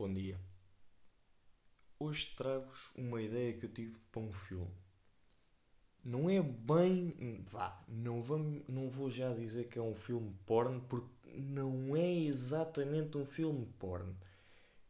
[0.00, 0.40] Bom dia.
[1.98, 4.72] Hoje trago-vos uma ideia que eu tive para um filme.
[6.02, 7.44] Não é bem.
[7.46, 12.14] Vá, não, vamos, não vou já dizer que é um filme porno, porque não é
[12.14, 14.16] exatamente um filme porno.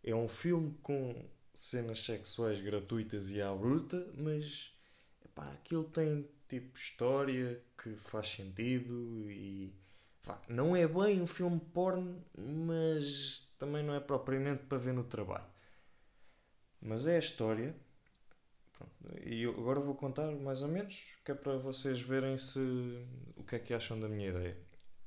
[0.05, 4.79] É um filme com cenas sexuais gratuitas e à bruta, mas
[5.25, 9.75] epá, aquilo tem tipo história que faz sentido e
[10.23, 13.05] vá, não é bem um filme porno, mas
[14.01, 15.45] é propriamente para ver no trabalho.
[16.81, 17.77] Mas é a história.
[18.77, 22.59] Pronto, e agora vou contar mais ou menos, que é para vocês verem se
[23.37, 24.57] o que é que acham da minha ideia.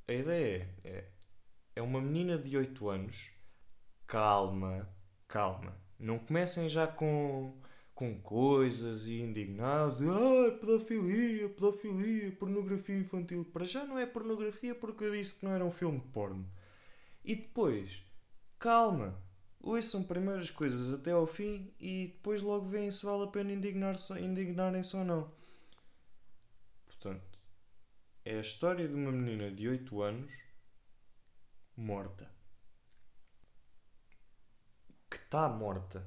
[0.06, 1.08] A ideia é, é,
[1.76, 3.30] é uma menina de 8 anos.
[4.06, 4.88] Calma,
[5.26, 5.76] calma.
[5.98, 7.58] Não comecem já com,
[7.94, 10.00] com coisas e indignados.
[10.02, 13.44] Ah, pedofilia, pedofilia, pornografia infantil.
[13.46, 16.48] Para já não é pornografia porque eu disse que não era um filme porno.
[17.24, 18.04] E depois,
[18.58, 19.22] calma.
[19.60, 23.52] Ouçam primeiro as coisas até ao fim e depois logo veem se vale a pena
[23.52, 25.32] indignar-se indignarem-se ou não.
[26.86, 27.38] Portanto,
[28.24, 30.32] é a história de uma menina de 8 anos
[31.76, 32.30] morta
[35.10, 36.06] que está morta.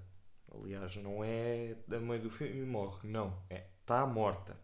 [0.54, 3.42] Aliás, não é da meio do filme morre, não.
[3.50, 4.60] É está morta.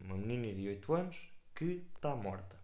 [0.00, 2.57] Uma menina de 8 anos que está morta.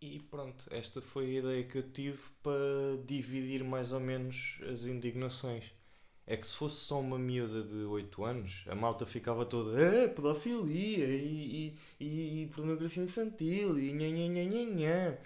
[0.00, 4.86] E pronto, esta foi a ideia que eu tive para dividir mais ou menos as
[4.86, 5.72] indignações.
[6.26, 10.08] É que se fosse só uma miúda de 8 anos, a malta ficava toda é,
[10.08, 15.18] pedofilia e, e, e, pornografia infantil e nha nha nha nha nha.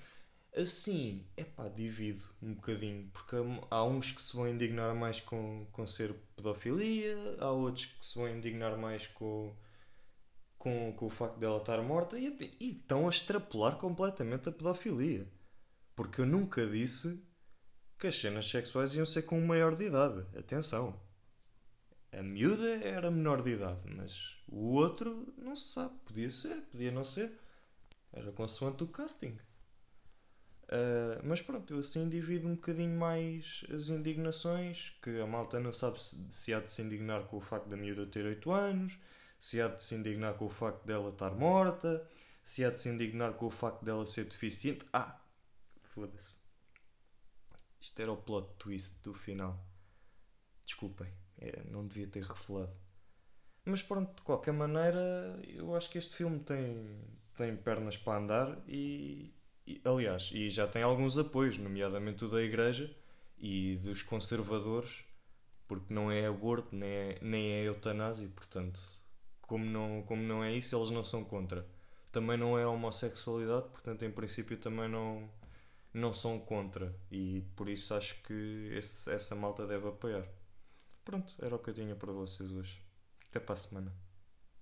[0.57, 3.37] Assim, é pá, divido um bocadinho, porque
[3.71, 8.17] há uns que se vão indignar mais com, com ser pedofilia, há outros que se
[8.19, 9.55] vão indignar mais com,
[10.65, 15.29] com, com o facto dela estar morta e, e estão a extrapolar completamente a pedofilia.
[15.95, 17.23] Porque eu nunca disse
[17.99, 20.27] que as cenas sexuais iam ser com um maior de idade.
[20.37, 20.99] Atenção.
[22.11, 25.95] A miúda era menor de idade, mas o outro não se sabe.
[26.07, 27.39] Podia ser, podia não ser.
[28.11, 29.37] Era consoante o casting.
[30.65, 35.75] Uh, mas pronto, eu assim divido um bocadinho mais as indignações, que a malta não
[35.75, 38.99] sabe se, se há de se indignar com o facto da miúda ter 8 anos,
[39.45, 42.09] se há de se indignar com o facto dela estar morta,
[42.43, 44.87] se há de se indignar com o facto dela ser deficiente.
[44.91, 45.21] Ah,
[45.83, 46.37] foda-se.
[47.79, 49.63] Isto era o plot twist do final.
[50.65, 51.13] Desculpem,
[51.71, 52.75] não devia ter revelado.
[53.67, 56.99] Mas pronto, de qualquer maneira, eu acho que este filme tem,
[57.37, 59.35] tem pernas para andar e,
[59.67, 62.91] e, aliás, e já tem alguns apoios, nomeadamente o da Igreja
[63.37, 65.05] e dos conservadores,
[65.69, 69.04] porque não é aborto nem é, nem é eutanásia, portanto,
[69.47, 71.67] como não, como não é isso, eles não são contra.
[72.13, 75.29] Também não é homossexualidade, portanto, em princípio, também não,
[75.93, 76.95] não são contra.
[77.11, 80.27] E por isso acho que esse, essa malta deve apoiar.
[81.05, 82.83] Pronto, era o que eu tinha para vocês hoje.
[83.29, 83.93] Até para a semana.